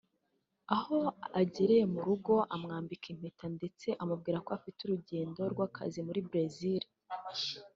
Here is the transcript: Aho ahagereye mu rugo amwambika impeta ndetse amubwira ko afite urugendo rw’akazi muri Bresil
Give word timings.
Aho 0.75 0.97
ahagereye 1.25 1.83
mu 1.93 1.99
rugo 2.07 2.33
amwambika 2.55 3.05
impeta 3.13 3.45
ndetse 3.57 3.87
amubwira 4.01 4.37
ko 4.45 4.49
afite 4.57 4.79
urugendo 4.83 5.41
rw’akazi 5.53 5.99
muri 6.07 6.19
Bresil 6.27 6.83